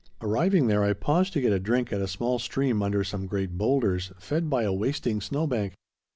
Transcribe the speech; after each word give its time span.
Arriving 0.19 0.65
there 0.65 0.83
I 0.83 0.93
paused 0.93 1.31
to 1.33 1.41
get 1.41 1.53
a 1.53 1.59
drink 1.59 1.93
at 1.93 2.01
a 2.01 2.07
small 2.07 2.39
stream 2.39 2.81
under 2.81 3.03
some 3.03 3.27
great 3.27 3.55
boulders, 3.55 4.11
fed 4.17 4.49
by 4.49 4.63
a 4.63 4.73
wasting 4.73 5.21
snow 5.21 5.45
bank. 5.45 5.73